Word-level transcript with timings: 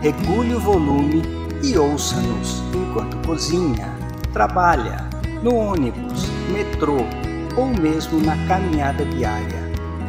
regule 0.00 0.54
o 0.54 0.60
volume 0.60 1.22
e 1.62 1.76
ouça-nos 1.76 2.62
enquanto 2.72 3.26
cozinha, 3.26 3.92
trabalha, 4.32 5.08
no 5.42 5.54
ônibus, 5.54 6.26
metrô 6.52 6.98
ou 7.56 7.66
mesmo 7.66 8.20
na 8.20 8.36
caminhada 8.46 9.04
diária. 9.04 9.58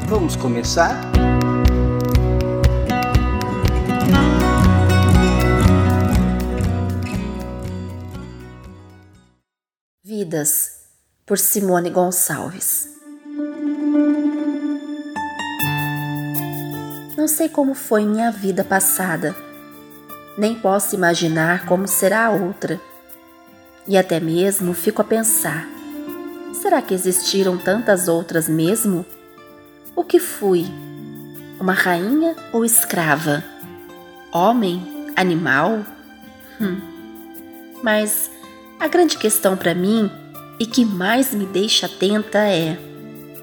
Vamos 0.07 0.35
começar? 0.35 0.95
Vidas, 10.03 10.71
por 11.26 11.37
Simone 11.37 11.90
Gonçalves. 11.90 12.90
Não 17.17 17.27
sei 17.27 17.49
como 17.49 17.73
foi 17.73 18.05
minha 18.05 18.31
vida 18.31 18.63
passada 18.63 19.48
nem 20.39 20.55
posso 20.55 20.95
imaginar 20.95 21.66
como 21.66 21.85
será 21.85 22.27
a 22.27 22.29
outra. 22.29 22.79
E 23.85 23.98
até 23.98 24.21
mesmo 24.21 24.73
fico 24.73 25.01
a 25.01 25.05
pensar: 25.05 25.68
será 26.54 26.82
que 26.82 26.93
existiram 26.93 27.57
tantas 27.57 28.07
outras 28.07 28.48
mesmo? 28.48 29.05
O 29.95 30.04
que 30.04 30.17
fui? 30.17 30.65
Uma 31.60 31.73
rainha 31.73 32.37
ou 32.54 32.63
escrava? 32.63 33.43
Homem? 34.32 35.12
Animal? 35.13 35.84
Hum. 36.62 36.79
Mas 37.84 38.32
a 38.79 38.87
grande 38.87 39.17
questão 39.17 39.57
para 39.57 39.76
mim 39.76 40.10
e 40.57 40.65
que 40.65 40.85
mais 40.85 41.34
me 41.34 41.45
deixa 41.45 41.85
atenta 41.85 42.40
é: 42.40 42.79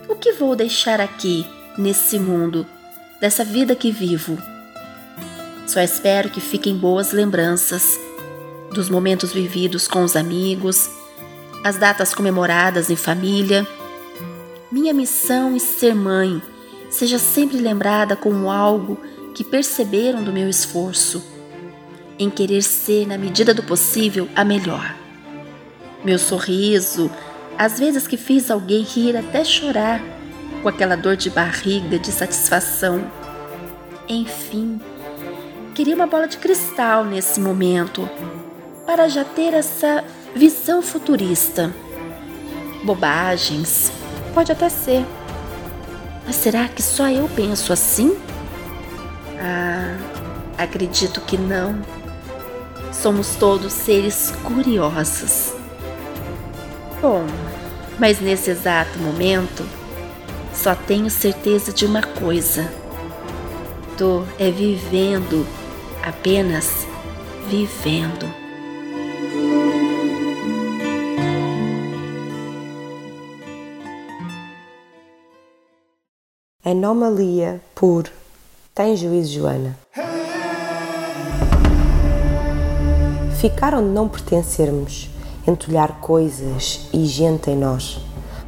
o 0.08 0.14
que 0.14 0.32
vou 0.32 0.56
deixar 0.56 0.98
aqui, 0.98 1.46
nesse 1.76 2.18
mundo, 2.18 2.66
dessa 3.20 3.44
vida 3.44 3.76
que 3.76 3.90
vivo? 3.90 4.55
Só 5.66 5.80
espero 5.80 6.30
que 6.30 6.40
fiquem 6.40 6.76
boas 6.76 7.12
lembranças 7.12 7.98
dos 8.72 8.88
momentos 8.88 9.32
vividos 9.32 9.88
com 9.88 10.04
os 10.04 10.14
amigos, 10.14 10.88
as 11.64 11.76
datas 11.76 12.14
comemoradas 12.14 12.88
em 12.88 12.96
família. 12.96 13.66
Minha 14.70 14.94
missão 14.94 15.56
em 15.56 15.58
ser 15.58 15.94
mãe 15.94 16.40
seja 16.88 17.18
sempre 17.18 17.58
lembrada 17.58 18.14
como 18.14 18.50
algo 18.50 18.98
que 19.34 19.42
perceberam 19.42 20.22
do 20.22 20.32
meu 20.32 20.48
esforço, 20.48 21.22
em 22.18 22.30
querer 22.30 22.62
ser, 22.62 23.06
na 23.06 23.18
medida 23.18 23.52
do 23.52 23.62
possível, 23.62 24.28
a 24.34 24.44
melhor. 24.44 24.94
Meu 26.04 26.18
sorriso, 26.18 27.10
às 27.58 27.78
vezes 27.78 28.06
que 28.06 28.16
fiz 28.16 28.50
alguém 28.50 28.82
rir 28.82 29.16
até 29.16 29.44
chorar, 29.44 30.00
com 30.62 30.68
aquela 30.68 30.96
dor 30.96 31.16
de 31.16 31.28
barriga 31.28 31.98
de 31.98 32.12
satisfação. 32.12 33.10
Enfim, 34.08 34.80
Queria 35.76 35.94
uma 35.94 36.06
bola 36.06 36.26
de 36.26 36.38
cristal 36.38 37.04
nesse 37.04 37.38
momento, 37.38 38.08
para 38.86 39.10
já 39.10 39.26
ter 39.26 39.52
essa 39.52 40.02
visão 40.34 40.80
futurista. 40.80 41.70
Bobagens, 42.82 43.92
pode 44.32 44.50
até 44.50 44.70
ser. 44.70 45.04
Mas 46.24 46.36
será 46.36 46.66
que 46.66 46.82
só 46.82 47.10
eu 47.10 47.28
penso 47.36 47.74
assim? 47.74 48.16
Ah, 49.38 49.98
acredito 50.56 51.20
que 51.20 51.36
não. 51.36 51.78
Somos 52.90 53.36
todos 53.36 53.70
seres 53.74 54.32
curiosos. 54.44 55.52
Bom, 57.02 57.26
mas 57.98 58.18
nesse 58.18 58.48
exato 58.48 58.98
momento, 58.98 59.62
só 60.54 60.74
tenho 60.74 61.10
certeza 61.10 61.70
de 61.70 61.84
uma 61.84 62.00
coisa. 62.00 62.66
Tô 63.98 64.22
é 64.38 64.50
vivendo 64.50 65.46
apenas 66.06 66.86
vivendo. 67.48 68.32
Anomalia 76.64 77.60
por 77.74 78.04
Tem 78.72 78.96
juízo, 78.96 79.32
Joana. 79.32 79.76
Ficar 83.40 83.74
onde 83.74 83.88
não 83.88 84.08
pertencermos, 84.08 85.10
entulhar 85.46 86.00
coisas 86.00 86.88
e 86.92 87.04
gente 87.04 87.50
em 87.50 87.56
nós, 87.56 87.98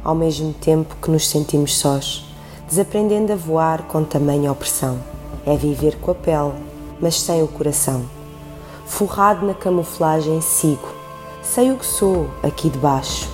ao 0.01 0.15
mesmo 0.15 0.53
tempo 0.53 0.95
que 1.01 1.11
nos 1.11 1.27
sentimos 1.27 1.77
sós, 1.77 2.23
desaprendendo 2.69 3.33
a 3.33 3.35
voar 3.35 3.83
com 3.83 4.03
tamanha 4.05 4.49
opressão. 4.49 4.97
É 5.45 5.57
viver 5.57 5.97
com 5.97 6.11
a 6.11 6.15
pele 6.15 6.78
mas 7.01 7.19
sem 7.19 7.41
o 7.43 7.47
coração. 7.47 8.05
Forrado 8.85 9.45
na 9.45 9.53
camuflagem, 9.53 10.41
sigo. 10.41 10.87
Sei 11.41 11.71
o 11.71 11.77
que 11.77 11.85
sou 11.85 12.29
aqui 12.43 12.69
debaixo. 12.69 13.29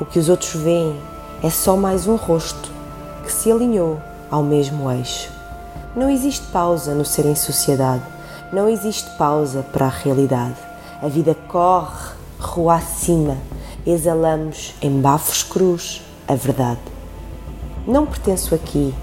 O 0.00 0.04
que 0.04 0.18
os 0.18 0.28
outros 0.28 0.54
veem 0.54 1.00
é 1.42 1.50
só 1.50 1.76
mais 1.76 2.06
um 2.06 2.16
rosto 2.16 2.70
que 3.24 3.32
se 3.32 3.50
alinhou 3.50 4.00
ao 4.30 4.42
mesmo 4.42 4.90
eixo. 4.90 5.30
Não 5.96 6.10
existe 6.10 6.46
pausa 6.48 6.94
no 6.94 7.04
ser 7.04 7.26
em 7.26 7.34
sociedade, 7.34 8.02
não 8.52 8.68
existe 8.68 9.08
pausa 9.16 9.62
para 9.62 9.86
a 9.86 9.90
realidade. 9.90 10.56
A 11.02 11.08
vida 11.08 11.34
corre, 11.48 12.12
rua 12.38 12.76
acima, 12.76 13.36
exalamos 13.86 14.74
em 14.82 15.00
bafos 15.00 15.42
cruz 15.42 16.02
a 16.26 16.34
verdade. 16.34 16.80
Não 17.86 18.04
pertenço 18.04 18.54
aqui, 18.54 18.94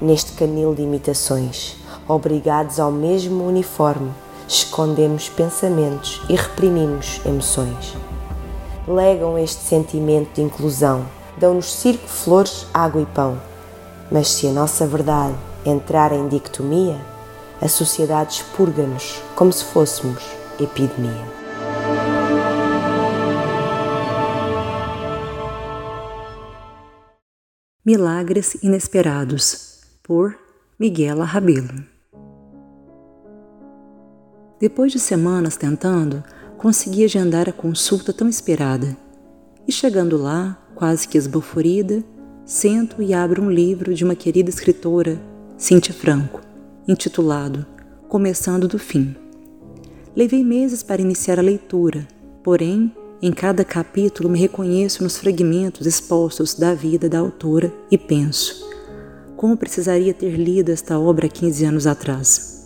neste 0.00 0.32
canil 0.32 0.74
de 0.74 0.82
imitações 0.82 1.79
obrigados 2.10 2.80
ao 2.80 2.90
mesmo 2.90 3.44
uniforme, 3.44 4.10
escondemos 4.48 5.28
pensamentos 5.28 6.20
e 6.28 6.34
reprimimos 6.34 7.20
emoções. 7.24 7.96
Legam 8.86 9.38
este 9.38 9.62
sentimento 9.62 10.34
de 10.34 10.42
inclusão, 10.42 11.06
dão-nos 11.38 11.72
circo, 11.72 12.08
flores, 12.08 12.66
água 12.74 13.02
e 13.02 13.06
pão. 13.06 13.40
Mas 14.10 14.28
se 14.28 14.48
a 14.48 14.52
nossa 14.52 14.86
verdade 14.86 15.36
entrar 15.64 16.12
em 16.12 16.26
dicotomia, 16.26 17.00
a 17.60 17.68
sociedade 17.68 18.34
expurga-nos 18.34 19.22
como 19.36 19.52
se 19.52 19.64
fôssemos 19.64 20.24
epidemia. 20.58 21.40
Milagres 27.84 28.54
Inesperados, 28.62 29.80
por 30.02 30.36
Miguela 30.78 31.24
Rabelo. 31.24 31.99
Depois 34.60 34.92
de 34.92 34.98
semanas 34.98 35.56
tentando, 35.56 36.22
consegui 36.58 37.02
agendar 37.02 37.48
a 37.48 37.52
consulta 37.52 38.12
tão 38.12 38.28
esperada. 38.28 38.94
E 39.66 39.72
chegando 39.72 40.18
lá, 40.18 40.62
quase 40.74 41.08
que 41.08 41.16
esbaforida, 41.16 42.04
sento 42.44 43.00
e 43.00 43.14
abro 43.14 43.42
um 43.42 43.50
livro 43.50 43.94
de 43.94 44.04
uma 44.04 44.14
querida 44.14 44.50
escritora, 44.50 45.18
Cíntia 45.56 45.94
Franco, 45.94 46.42
intitulado 46.86 47.64
Começando 48.06 48.68
do 48.68 48.78
Fim. 48.78 49.16
Levei 50.14 50.44
meses 50.44 50.82
para 50.82 51.00
iniciar 51.00 51.38
a 51.38 51.42
leitura, 51.42 52.06
porém, 52.44 52.94
em 53.22 53.32
cada 53.32 53.64
capítulo 53.64 54.28
me 54.28 54.38
reconheço 54.38 55.02
nos 55.02 55.16
fragmentos 55.16 55.86
expostos 55.86 56.54
da 56.54 56.74
vida 56.74 57.08
da 57.08 57.18
autora 57.18 57.72
e 57.90 57.96
penso: 57.96 58.68
como 59.36 59.56
precisaria 59.56 60.12
ter 60.12 60.36
lido 60.36 60.70
esta 60.70 60.98
obra 60.98 61.28
15 61.28 61.64
anos 61.64 61.86
atrás? 61.86 62.59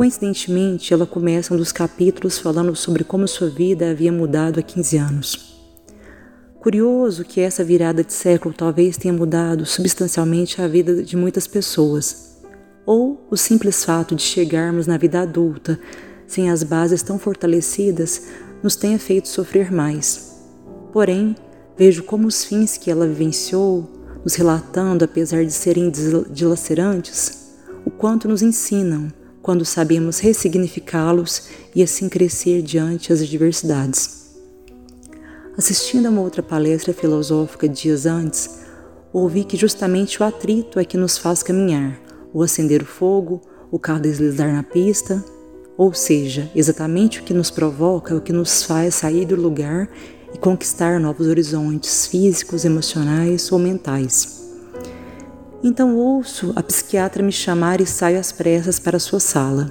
Coincidentemente, 0.00 0.94
ela 0.94 1.04
começa 1.04 1.52
um 1.52 1.58
dos 1.58 1.72
capítulos 1.72 2.38
falando 2.38 2.74
sobre 2.74 3.04
como 3.04 3.28
sua 3.28 3.50
vida 3.50 3.90
havia 3.90 4.10
mudado 4.10 4.58
há 4.58 4.62
15 4.62 4.96
anos. 4.96 5.62
Curioso 6.58 7.22
que 7.22 7.38
essa 7.38 7.62
virada 7.62 8.02
de 8.02 8.10
século 8.10 8.54
talvez 8.54 8.96
tenha 8.96 9.12
mudado 9.12 9.66
substancialmente 9.66 10.62
a 10.62 10.66
vida 10.66 11.02
de 11.02 11.18
muitas 11.18 11.46
pessoas, 11.46 12.40
ou 12.86 13.26
o 13.30 13.36
simples 13.36 13.84
fato 13.84 14.14
de 14.14 14.22
chegarmos 14.22 14.86
na 14.86 14.96
vida 14.96 15.20
adulta 15.20 15.78
sem 16.26 16.48
as 16.48 16.62
bases 16.62 17.02
tão 17.02 17.18
fortalecidas 17.18 18.28
nos 18.62 18.76
tenha 18.76 18.98
feito 18.98 19.28
sofrer 19.28 19.70
mais. 19.70 20.34
Porém, 20.94 21.36
vejo 21.76 22.04
como 22.04 22.26
os 22.26 22.42
fins 22.42 22.78
que 22.78 22.90
ela 22.90 23.06
vivenciou, 23.06 23.86
nos 24.24 24.34
relatando 24.34 25.04
apesar 25.04 25.44
de 25.44 25.52
serem 25.52 25.92
dilacerantes, 26.30 27.50
o 27.84 27.90
quanto 27.90 28.26
nos 28.26 28.40
ensinam 28.40 29.19
quando 29.42 29.64
sabemos 29.64 30.18
ressignificá-los 30.18 31.48
e 31.74 31.82
assim 31.82 32.08
crescer 32.08 32.62
diante 32.62 33.12
as 33.12 33.20
adversidades. 33.20 34.20
Assistindo 35.56 36.06
a 36.06 36.10
uma 36.10 36.20
outra 36.20 36.42
palestra 36.42 36.92
filosófica 36.92 37.68
dias 37.68 38.06
antes, 38.06 38.60
ouvi 39.12 39.44
que 39.44 39.56
justamente 39.56 40.22
o 40.22 40.24
atrito 40.24 40.78
é 40.78 40.84
que 40.84 40.96
nos 40.96 41.18
faz 41.18 41.42
caminhar, 41.42 42.00
o 42.32 42.42
acender 42.42 42.82
o 42.82 42.86
fogo, 42.86 43.40
o 43.70 43.78
carro 43.78 44.00
deslizar 44.00 44.52
na 44.52 44.62
pista, 44.62 45.24
ou 45.76 45.94
seja, 45.94 46.50
exatamente 46.54 47.20
o 47.20 47.22
que 47.22 47.32
nos 47.32 47.50
provoca 47.50 48.14
o 48.14 48.20
que 48.20 48.32
nos 48.32 48.62
faz 48.62 48.96
sair 48.96 49.24
do 49.24 49.34
lugar 49.34 49.88
e 50.34 50.38
conquistar 50.38 51.00
novos 51.00 51.26
horizontes 51.26 52.06
físicos, 52.06 52.64
emocionais 52.64 53.50
ou 53.50 53.58
mentais. 53.58 54.39
Então 55.62 55.94
ouço 55.94 56.54
a 56.56 56.62
psiquiatra 56.62 57.22
me 57.22 57.30
chamar 57.30 57.82
e 57.82 57.86
saio 57.86 58.18
às 58.18 58.32
pressas 58.32 58.78
para 58.78 58.98
sua 58.98 59.20
sala. 59.20 59.70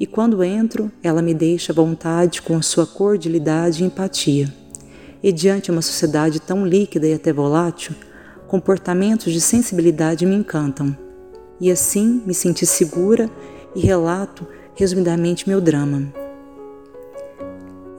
E 0.00 0.06
quando 0.06 0.42
entro, 0.42 0.90
ela 1.02 1.20
me 1.20 1.34
deixa 1.34 1.70
à 1.70 1.74
vontade 1.74 2.40
com 2.40 2.60
sua 2.62 2.86
cordialidade 2.86 3.82
e 3.82 3.86
empatia. 3.86 4.50
E 5.22 5.30
diante 5.30 5.70
uma 5.70 5.82
sociedade 5.82 6.40
tão 6.40 6.64
líquida 6.64 7.06
e 7.06 7.12
até 7.12 7.30
volátil, 7.30 7.94
comportamentos 8.46 9.30
de 9.30 9.40
sensibilidade 9.40 10.24
me 10.24 10.34
encantam. 10.34 10.96
E 11.60 11.70
assim 11.70 12.22
me 12.24 12.32
senti 12.32 12.64
segura 12.64 13.28
e 13.74 13.80
relato 13.80 14.46
resumidamente 14.74 15.46
meu 15.46 15.60
drama. 15.60 16.10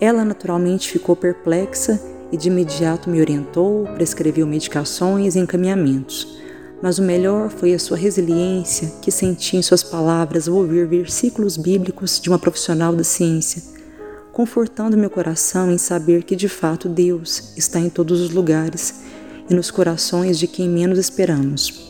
Ela 0.02 0.26
naturalmente 0.26 0.90
ficou 0.90 1.16
perplexa 1.16 2.02
e 2.32 2.38
de 2.38 2.48
imediato 2.48 3.08
me 3.08 3.22
orientou, 3.22 3.84
prescreveu 3.94 4.48
medicações 4.48 5.36
e 5.36 5.40
encaminhamentos 5.40 6.40
mas 6.82 6.98
o 6.98 7.04
melhor 7.04 7.50
foi 7.50 7.74
a 7.74 7.80
sua 7.80 7.98
resiliência 7.98 8.94
que 9.02 9.12
senti 9.12 9.58
em 9.58 9.62
suas 9.62 9.84
palavras 9.84 10.48
ao 10.48 10.56
ouvir 10.56 10.88
versículos 10.88 11.58
bíblicos 11.58 12.20
de 12.20 12.30
uma 12.30 12.40
profissional 12.40 12.96
da 12.96 13.04
ciência, 13.04 13.62
confortando 14.32 14.98
meu 14.98 15.10
coração 15.10 15.72
em 15.72 15.78
saber 15.78 16.24
que 16.24 16.36
de 16.36 16.48
fato 16.48 16.88
Deus 16.88 17.54
está 17.58 17.80
em 17.80 17.90
todos 17.90 18.22
os 18.22 18.30
lugares 18.30 19.02
e 19.50 19.54
nos 19.54 19.70
corações 19.70 20.40
de 20.40 20.48
quem 20.48 20.70
menos 20.70 20.98
esperamos. 20.98 21.90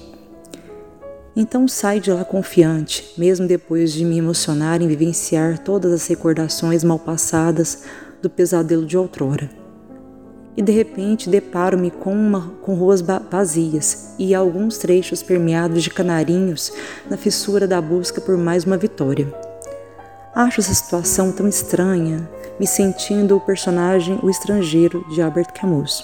Então 1.35 1.67
saio 1.67 2.01
de 2.01 2.11
lá 2.11 2.25
confiante, 2.25 3.13
mesmo 3.17 3.47
depois 3.47 3.93
de 3.93 4.03
me 4.03 4.17
emocionar 4.17 4.81
em 4.81 4.87
vivenciar 4.87 5.59
todas 5.59 5.93
as 5.93 6.07
recordações 6.07 6.83
mal 6.83 6.97
passadas 6.97 7.83
do 8.21 8.29
pesadelo 8.29 8.85
de 8.85 8.97
outrora 8.97 9.58
e 10.59 10.61
de 10.61 10.73
repente 10.73 11.29
deparo-me 11.29 11.89
com, 11.89 12.51
com 12.61 12.73
ruas 12.73 12.99
vazias 12.99 14.13
e 14.19 14.35
alguns 14.35 14.77
trechos 14.77 15.23
permeados 15.23 15.81
de 15.81 15.89
canarinhos 15.89 16.73
na 17.09 17.15
fissura 17.15 17.65
da 17.65 17.81
busca 17.81 18.19
por 18.19 18.37
mais 18.37 18.65
uma 18.65 18.75
vitória. 18.75 19.33
Acho 20.35 20.59
essa 20.59 20.73
situação 20.73 21.31
tão 21.31 21.47
estranha, 21.47 22.29
me 22.59 22.67
sentindo 22.67 23.37
o 23.37 23.39
personagem 23.39 24.19
O 24.21 24.29
Estrangeiro 24.29 25.05
de 25.09 25.21
Albert 25.21 25.53
Camus. 25.53 26.03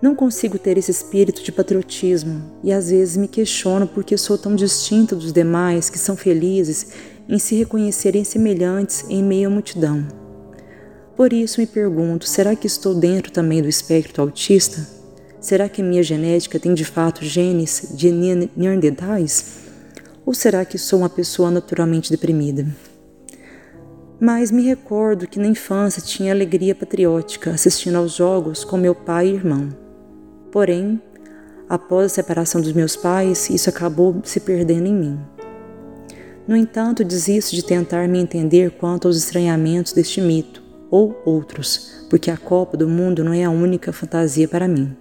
Não 0.00 0.14
consigo 0.14 0.58
ter 0.58 0.78
esse 0.78 0.90
espírito 0.90 1.44
de 1.44 1.52
patriotismo 1.52 2.40
e 2.64 2.72
às 2.72 2.88
vezes 2.88 3.18
me 3.18 3.28
questiono 3.28 3.86
por 3.86 4.04
que 4.04 4.16
sou 4.16 4.38
tão 4.38 4.56
distinta 4.56 5.14
dos 5.14 5.34
demais 5.34 5.90
que 5.90 5.98
são 5.98 6.16
felizes 6.16 6.94
em 7.28 7.38
se 7.38 7.54
reconhecerem 7.56 8.24
semelhantes 8.24 9.04
em 9.10 9.22
meio 9.22 9.48
à 9.48 9.52
multidão. 9.52 10.21
Por 11.16 11.32
isso 11.32 11.60
me 11.60 11.66
pergunto: 11.66 12.26
será 12.26 12.56
que 12.56 12.66
estou 12.66 12.94
dentro 12.94 13.30
também 13.30 13.60
do 13.60 13.68
espectro 13.68 14.22
autista? 14.22 14.86
Será 15.40 15.68
que 15.68 15.82
minha 15.82 16.02
genética 16.02 16.58
tem 16.58 16.72
de 16.72 16.84
fato 16.84 17.24
genes 17.24 17.92
de 17.94 18.10
neandertais? 18.56 19.60
Ou 20.24 20.32
será 20.32 20.64
que 20.64 20.78
sou 20.78 21.00
uma 21.00 21.10
pessoa 21.10 21.50
naturalmente 21.50 22.10
deprimida? 22.10 22.66
Mas 24.20 24.52
me 24.52 24.62
recordo 24.62 25.26
que 25.26 25.40
na 25.40 25.48
infância 25.48 26.00
tinha 26.00 26.32
alegria 26.32 26.76
patriótica 26.76 27.50
assistindo 27.50 27.96
aos 27.96 28.14
jogos 28.14 28.62
com 28.62 28.76
meu 28.76 28.94
pai 28.94 29.26
e 29.26 29.34
irmão. 29.34 29.70
Porém, 30.52 31.02
após 31.68 32.06
a 32.06 32.14
separação 32.14 32.60
dos 32.60 32.72
meus 32.72 32.94
pais, 32.94 33.50
isso 33.50 33.68
acabou 33.68 34.20
se 34.22 34.38
perdendo 34.38 34.86
em 34.86 34.94
mim. 34.94 35.20
No 36.46 36.56
entanto, 36.56 37.04
desisto 37.04 37.56
de 37.56 37.64
tentar 37.64 38.06
me 38.06 38.20
entender 38.20 38.70
quanto 38.70 39.08
aos 39.08 39.16
estranhamentos 39.16 39.92
deste 39.92 40.20
mito 40.20 40.61
ou 40.92 41.18
outros, 41.24 42.06
porque 42.10 42.30
a 42.30 42.36
Copa 42.36 42.76
do 42.76 42.86
Mundo 42.86 43.24
não 43.24 43.32
é 43.32 43.44
a 43.44 43.50
única 43.50 43.94
fantasia 43.94 44.46
para 44.46 44.68
mim. 44.68 44.94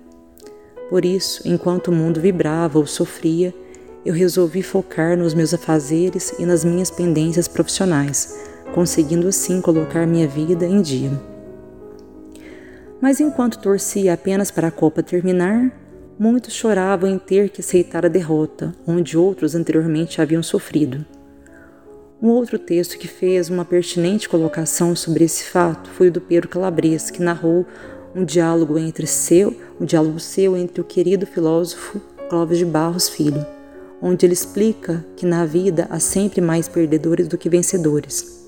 Por 0.90 1.04
isso, 1.04 1.46
enquanto 1.46 1.90
o 1.90 1.92
mundo 1.92 2.22
vibrava 2.22 2.80
ou 2.80 2.88
sofria, 2.88 3.54
eu 4.06 4.14
resolvi 4.14 4.64
focar 4.64 5.18
nos 5.18 5.34
meus 5.34 5.54
afazeres 5.54 6.34
e 6.40 6.46
nas 6.46 6.64
minhas 6.64 6.90
pendências 6.90 7.48
profissionais, 7.48 8.40
conseguindo 8.74 9.28
assim 9.28 9.60
colocar 9.60 10.08
minha 10.08 10.28
vida 10.28 10.66
em 10.66 10.82
dia. 10.82 11.12
Mas 13.02 13.20
enquanto 13.20 13.60
torcia 13.60 14.14
apenas 14.14 14.50
para 14.50 14.70
a 14.70 14.72
Copa 14.72 15.04
terminar, 15.04 15.72
muitos 16.18 16.54
choravam 16.54 17.10
em 17.10 17.18
ter 17.18 17.50
que 17.50 17.60
aceitar 17.60 18.06
a 18.06 18.10
derrota, 18.10 18.74
onde 18.88 19.18
outros 19.18 19.56
anteriormente 19.56 20.22
haviam 20.22 20.42
sofrido. 20.42 21.06
Um 22.22 22.30
outro 22.30 22.60
texto 22.60 23.00
que 23.00 23.08
fez 23.08 23.50
uma 23.50 23.66
pertinente 23.66 24.30
colocação 24.30 24.96
sobre 24.96 25.24
esse 25.24 25.46
fato 25.46 25.90
foi 25.90 26.10
o 26.10 26.12
do 26.12 26.22
Pedro 26.22 26.48
Calabres, 26.48 27.10
que 27.10 27.20
narrou 27.20 27.66
um 28.14 28.24
diálogo 28.24 28.78
entre 28.78 29.08
seu, 29.08 29.60
um 29.80 29.86
diálogo 29.86 30.20
seu 30.20 30.56
entre 30.56 30.80
o 30.80 30.84
querido 30.84 31.26
filósofo 31.26 32.00
Clóvis 32.30 32.60
de 32.60 32.66
Barros 32.66 33.10
Filho, 33.10 33.44
onde 34.00 34.24
ele 34.24 34.34
explica 34.34 35.04
que 35.18 35.26
na 35.26 35.48
vida 35.48 35.88
há 35.90 36.00
sempre 36.00 36.42
mais 36.42 36.68
perdedores 36.68 37.28
do 37.28 37.40
que 37.40 37.50
vencedores. 37.50 38.46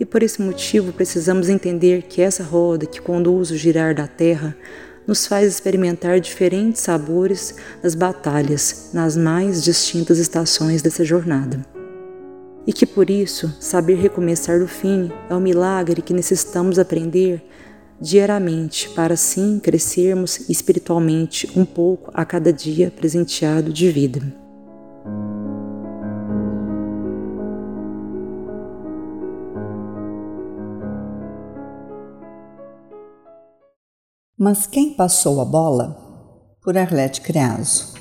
E 0.00 0.04
por 0.04 0.20
esse 0.20 0.42
motivo 0.42 0.92
precisamos 0.92 1.48
entender 1.48 2.02
que 2.08 2.20
essa 2.20 2.42
roda 2.42 2.84
que 2.84 3.00
conduz 3.00 3.52
o 3.52 3.56
girar 3.56 3.94
da 3.94 4.08
terra 4.08 4.56
nos 5.06 5.24
faz 5.24 5.46
experimentar 5.46 6.18
diferentes 6.18 6.80
sabores 6.80 7.54
nas 7.80 7.94
batalhas, 7.94 8.90
nas 8.92 9.16
mais 9.16 9.62
distintas 9.62 10.18
estações 10.18 10.82
dessa 10.82 11.04
jornada 11.04 11.64
e 12.66 12.72
que 12.72 12.86
por 12.86 13.10
isso 13.10 13.54
saber 13.60 13.94
recomeçar 13.96 14.58
do 14.58 14.68
fim 14.68 15.10
é 15.28 15.34
o 15.34 15.40
milagre 15.40 16.02
que 16.02 16.14
necessitamos 16.14 16.78
aprender 16.78 17.44
diariamente 18.00 18.88
para 18.90 19.14
assim 19.14 19.60
crescermos 19.60 20.48
espiritualmente 20.48 21.50
um 21.56 21.64
pouco 21.64 22.10
a 22.12 22.24
cada 22.24 22.52
dia 22.52 22.90
presenteado 22.90 23.72
de 23.72 23.90
vida. 23.90 24.20
Mas 34.36 34.66
quem 34.66 34.94
passou 34.94 35.40
a 35.40 35.44
bola? 35.44 35.96
Por 36.60 36.76
Arlete 36.76 37.20
Creaso. 37.20 37.94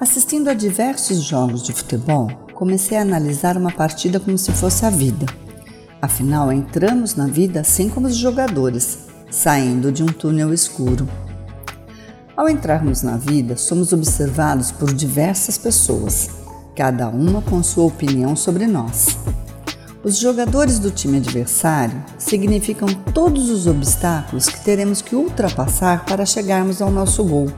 Assistindo 0.00 0.48
a 0.48 0.54
diversos 0.54 1.22
jogos 1.22 1.62
de 1.62 1.74
futebol, 1.74 2.45
comecei 2.56 2.96
a 2.96 3.02
analisar 3.02 3.54
uma 3.58 3.70
partida 3.70 4.18
como 4.18 4.38
se 4.38 4.50
fosse 4.50 4.86
a 4.86 4.90
vida. 4.90 5.26
Afinal, 6.00 6.50
entramos 6.50 7.14
na 7.14 7.26
vida 7.26 7.60
assim 7.60 7.90
como 7.90 8.06
os 8.06 8.16
jogadores, 8.16 9.00
saindo 9.30 9.92
de 9.92 10.02
um 10.02 10.06
túnel 10.06 10.54
escuro. 10.54 11.06
Ao 12.34 12.48
entrarmos 12.48 13.02
na 13.02 13.18
vida, 13.18 13.58
somos 13.58 13.92
observados 13.92 14.72
por 14.72 14.92
diversas 14.92 15.58
pessoas, 15.58 16.30
cada 16.74 17.08
uma 17.08 17.42
com 17.42 17.62
sua 17.62 17.84
opinião 17.84 18.34
sobre 18.34 18.66
nós. 18.66 19.18
Os 20.02 20.18
jogadores 20.18 20.78
do 20.78 20.90
time 20.90 21.18
adversário 21.18 22.02
significam 22.18 22.88
todos 23.12 23.50
os 23.50 23.66
obstáculos 23.66 24.48
que 24.48 24.64
teremos 24.64 25.02
que 25.02 25.14
ultrapassar 25.14 26.06
para 26.06 26.24
chegarmos 26.24 26.80
ao 26.80 26.90
nosso 26.90 27.22
gol. 27.22 27.48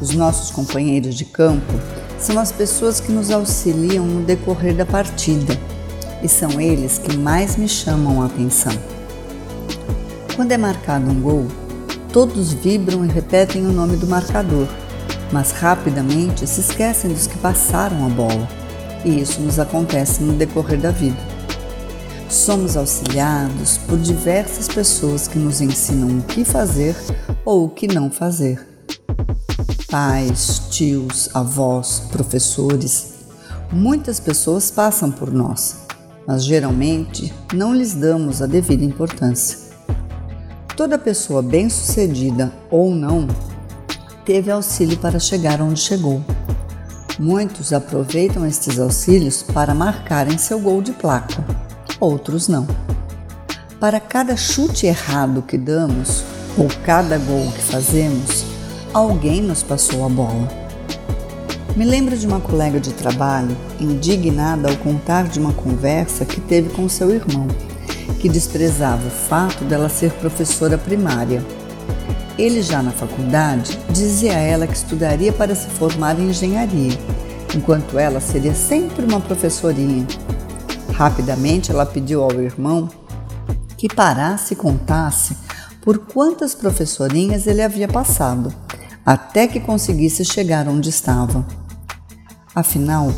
Os 0.00 0.14
nossos 0.14 0.52
companheiros 0.52 1.16
de 1.16 1.24
campo 1.24 1.72
são 2.18 2.38
as 2.38 2.50
pessoas 2.50 3.00
que 3.00 3.12
nos 3.12 3.30
auxiliam 3.30 4.04
no 4.04 4.24
decorrer 4.24 4.74
da 4.74 4.84
partida 4.84 5.58
e 6.22 6.28
são 6.28 6.60
eles 6.60 6.98
que 6.98 7.16
mais 7.16 7.56
me 7.56 7.68
chamam 7.68 8.22
a 8.22 8.26
atenção. 8.26 8.72
Quando 10.34 10.52
é 10.52 10.56
marcado 10.56 11.10
um 11.10 11.20
gol, 11.20 11.46
todos 12.12 12.52
vibram 12.52 13.04
e 13.04 13.08
repetem 13.08 13.66
o 13.66 13.72
nome 13.72 13.96
do 13.96 14.06
marcador, 14.06 14.66
mas 15.32 15.52
rapidamente 15.52 16.46
se 16.46 16.60
esquecem 16.60 17.12
dos 17.12 17.26
que 17.26 17.38
passaram 17.38 18.04
a 18.06 18.08
bola, 18.08 18.48
e 19.04 19.20
isso 19.20 19.40
nos 19.40 19.58
acontece 19.58 20.22
no 20.22 20.32
decorrer 20.32 20.80
da 20.80 20.90
vida. 20.90 21.16
Somos 22.28 22.76
auxiliados 22.76 23.78
por 23.78 23.96
diversas 23.96 24.68
pessoas 24.68 25.26
que 25.26 25.38
nos 25.38 25.60
ensinam 25.60 26.18
o 26.18 26.22
que 26.22 26.44
fazer 26.44 26.94
ou 27.44 27.64
o 27.64 27.68
que 27.68 27.86
não 27.86 28.10
fazer 28.10 28.77
pais, 29.88 30.60
tios, 30.70 31.30
avós, 31.32 32.02
professores. 32.10 33.14
Muitas 33.72 34.20
pessoas 34.20 34.70
passam 34.70 35.10
por 35.10 35.32
nós, 35.32 35.76
mas 36.26 36.44
geralmente 36.44 37.32
não 37.54 37.74
lhes 37.74 37.94
damos 37.94 38.42
a 38.42 38.46
devida 38.46 38.84
importância. 38.84 39.58
Toda 40.76 40.98
pessoa 40.98 41.42
bem-sucedida 41.42 42.52
ou 42.70 42.94
não 42.94 43.26
teve 44.26 44.50
auxílio 44.50 44.98
para 44.98 45.18
chegar 45.18 45.60
onde 45.62 45.80
chegou. 45.80 46.22
Muitos 47.18 47.72
aproveitam 47.72 48.46
estes 48.46 48.78
auxílios 48.78 49.42
para 49.42 49.74
marcarem 49.74 50.36
seu 50.36 50.60
gol 50.60 50.82
de 50.82 50.92
placa, 50.92 51.42
outros 51.98 52.46
não. 52.46 52.66
Para 53.80 53.98
cada 53.98 54.36
chute 54.36 54.86
errado 54.86 55.42
que 55.42 55.56
damos 55.56 56.22
ou 56.58 56.68
cada 56.84 57.16
gol 57.16 57.50
que 57.52 57.62
fazemos, 57.62 58.47
alguém 58.92 59.42
nos 59.42 59.62
passou 59.62 60.04
a 60.04 60.08
bola. 60.08 60.48
Me 61.76 61.84
lembro 61.84 62.16
de 62.16 62.26
uma 62.26 62.40
colega 62.40 62.80
de 62.80 62.92
trabalho 62.92 63.56
indignada 63.80 64.68
ao 64.68 64.76
contar 64.76 65.28
de 65.28 65.38
uma 65.38 65.52
conversa 65.52 66.24
que 66.24 66.40
teve 66.40 66.70
com 66.70 66.88
seu 66.88 67.10
irmão, 67.10 67.46
que 68.20 68.28
desprezava 68.28 69.06
o 69.06 69.10
fato 69.10 69.64
dela 69.64 69.88
ser 69.88 70.10
professora 70.12 70.76
primária 70.76 71.42
ele 72.38 72.62
já 72.62 72.80
na 72.80 72.92
faculdade 72.92 73.76
dizia 73.90 74.36
a 74.36 74.38
ela 74.38 74.66
que 74.66 74.76
estudaria 74.76 75.32
para 75.32 75.56
se 75.56 75.66
formar 75.70 76.20
em 76.20 76.28
engenharia, 76.28 76.96
enquanto 77.52 77.98
ela 77.98 78.20
seria 78.20 78.54
sempre 78.54 79.04
uma 79.04 79.20
professorinha. 79.20 80.06
Rapidamente 80.94 81.72
ela 81.72 81.84
pediu 81.84 82.22
ao 82.22 82.40
irmão 82.40 82.88
que 83.76 83.88
parasse 83.88 84.54
e 84.54 84.56
contasse 84.56 85.36
por 85.82 85.98
quantas 85.98 86.54
professorinhas 86.54 87.48
ele 87.48 87.60
havia 87.60 87.88
passado, 87.88 88.54
até 89.04 89.46
que 89.46 89.60
conseguisse 89.60 90.24
chegar 90.24 90.68
onde 90.68 90.88
estava. 90.88 91.46
Afinal, 92.54 93.12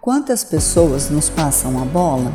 quantas 0.00 0.44
pessoas 0.44 1.10
nos 1.10 1.28
passam 1.28 1.80
a 1.82 1.84
bola 1.84 2.32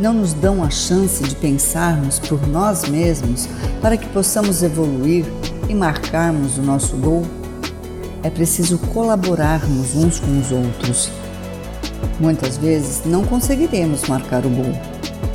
não 0.00 0.14
nos 0.14 0.32
dão 0.32 0.64
a 0.64 0.70
chance 0.70 1.22
de 1.22 1.36
pensarmos 1.36 2.18
por 2.18 2.46
nós 2.48 2.88
mesmos 2.88 3.46
para 3.80 3.96
que 3.96 4.08
possamos 4.08 4.62
evoluir 4.62 5.24
e 5.68 5.74
marcarmos 5.74 6.58
o 6.58 6.62
nosso 6.62 6.96
gol? 6.96 7.22
É 8.22 8.30
preciso 8.30 8.78
colaborarmos 8.78 9.94
uns 9.94 10.18
com 10.18 10.40
os 10.40 10.50
outros. 10.50 11.10
Muitas 12.18 12.56
vezes 12.56 13.02
não 13.04 13.24
conseguiremos 13.24 14.04
marcar 14.08 14.46
o 14.46 14.50
gol, 14.50 14.72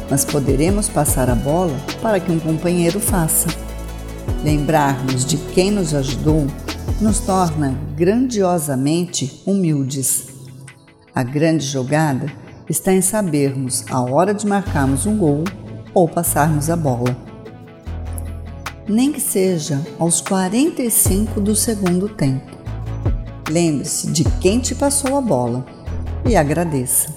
mas 0.09 0.25
poderemos 0.25 0.89
passar 0.89 1.29
a 1.29 1.35
bola 1.35 1.75
para 2.01 2.19
que 2.19 2.31
um 2.31 2.39
companheiro 2.39 2.99
faça. 2.99 3.66
Lembrarmos 4.43 5.25
de 5.25 5.37
quem 5.37 5.71
nos 5.71 5.93
ajudou 5.93 6.47
nos 7.01 7.19
torna 7.19 7.77
grandiosamente 7.95 9.41
humildes. 9.45 10.27
A 11.13 11.23
grande 11.23 11.65
jogada 11.65 12.31
está 12.69 12.93
em 12.93 13.01
sabermos 13.01 13.85
a 13.89 14.01
hora 14.01 14.33
de 14.33 14.45
marcarmos 14.45 15.05
um 15.05 15.17
gol 15.17 15.43
ou 15.93 16.07
passarmos 16.07 16.69
a 16.69 16.75
bola. 16.75 17.15
Nem 18.87 19.11
que 19.11 19.19
seja 19.19 19.81
aos 19.99 20.21
45 20.21 21.41
do 21.41 21.55
segundo 21.55 22.07
tempo. 22.07 22.57
Lembre-se 23.49 24.11
de 24.11 24.23
quem 24.39 24.59
te 24.59 24.75
passou 24.75 25.17
a 25.17 25.21
bola 25.21 25.65
e 26.27 26.35
agradeça. 26.35 27.16